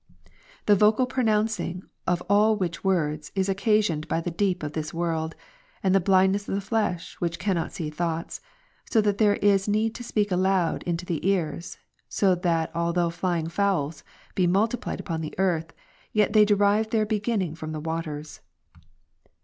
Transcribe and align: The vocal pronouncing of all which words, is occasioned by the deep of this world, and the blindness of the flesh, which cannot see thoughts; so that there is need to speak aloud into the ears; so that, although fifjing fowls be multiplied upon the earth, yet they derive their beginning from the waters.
The 0.65 0.75
vocal 0.75 1.05
pronouncing 1.05 1.83
of 2.07 2.23
all 2.27 2.55
which 2.55 2.83
words, 2.83 3.31
is 3.35 3.47
occasioned 3.47 4.07
by 4.07 4.19
the 4.19 4.31
deep 4.31 4.63
of 4.63 4.73
this 4.73 4.95
world, 4.95 5.35
and 5.83 5.93
the 5.93 5.99
blindness 5.99 6.49
of 6.49 6.55
the 6.55 6.59
flesh, 6.59 7.13
which 7.21 7.37
cannot 7.37 7.71
see 7.71 7.91
thoughts; 7.91 8.41
so 8.89 8.99
that 8.99 9.19
there 9.19 9.35
is 9.35 9.67
need 9.67 9.93
to 9.93 10.03
speak 10.03 10.31
aloud 10.31 10.81
into 10.87 11.05
the 11.05 11.23
ears; 11.29 11.77
so 12.09 12.33
that, 12.33 12.71
although 12.75 13.09
fifjing 13.09 13.51
fowls 13.51 14.03
be 14.33 14.47
multiplied 14.47 14.99
upon 14.99 15.21
the 15.21 15.35
earth, 15.37 15.71
yet 16.13 16.33
they 16.33 16.45
derive 16.45 16.89
their 16.89 17.05
beginning 17.05 17.53
from 17.53 17.71
the 17.71 17.79
waters. 17.79 18.41